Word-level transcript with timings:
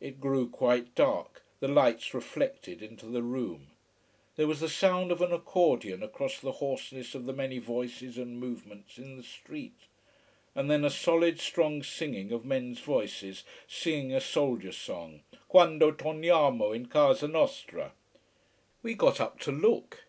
It 0.00 0.18
grew 0.18 0.48
quite 0.48 0.94
dark, 0.94 1.42
the 1.60 1.68
lights 1.68 2.14
reflected 2.14 2.80
into 2.82 3.04
the 3.04 3.22
room. 3.22 3.66
There 4.36 4.46
was 4.46 4.60
the 4.60 4.68
sound 4.70 5.12
of 5.12 5.20
an 5.20 5.30
accordion 5.30 6.02
across 6.02 6.38
the 6.40 6.52
hoarseness 6.52 7.14
of 7.14 7.26
the 7.26 7.34
many 7.34 7.58
voices 7.58 8.16
and 8.16 8.38
movements 8.40 8.96
in 8.96 9.18
the 9.18 9.22
street: 9.22 9.76
and 10.54 10.70
then 10.70 10.86
a 10.86 10.90
solid, 10.90 11.38
strong 11.38 11.82
singing 11.82 12.32
of 12.32 12.46
men's 12.46 12.80
voices, 12.80 13.44
singing 13.66 14.14
a 14.14 14.22
soldier 14.22 14.72
song. 14.72 15.20
"Quando 15.48 15.90
torniamo 15.92 16.72
in 16.74 16.86
casa 16.86 17.28
nostra" 17.28 17.92
We 18.82 18.94
got 18.94 19.20
up 19.20 19.38
to 19.40 19.52
look. 19.52 20.04